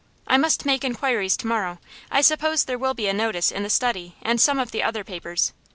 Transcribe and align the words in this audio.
'I 0.25 0.37
must 0.37 0.65
make 0.65 0.83
inquiries 0.83 1.37
to 1.37 1.45
morrow. 1.45 1.77
I 2.09 2.21
suppose 2.21 2.63
there 2.65 2.79
will 2.79 2.95
be 2.95 3.07
a 3.07 3.13
notice 3.13 3.51
in 3.51 3.61
The 3.61 3.69
Study 3.69 4.15
and 4.23 4.41
some 4.41 4.57
of 4.57 4.71
the 4.71 4.81
other 4.81 5.03
papers. 5.03 5.53